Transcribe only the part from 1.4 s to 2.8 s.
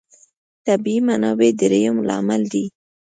درېیم لامل دی.